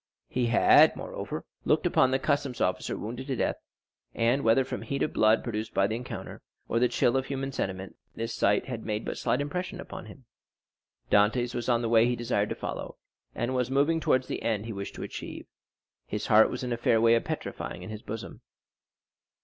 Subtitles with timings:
[0.29, 3.57] He had, moreover, looked upon the customs officer wounded to death,
[4.15, 7.51] and, whether from heat of blood produced by the encounter, or the chill of human
[7.51, 10.25] sentiment, this sight had made but slight impression upon him.
[11.11, 12.97] Dantès was on the way he desired to follow,
[13.35, 15.45] and was moving towards the end he wished to achieve;
[16.07, 18.41] his heart was in a fair way of petrifying in his bosom.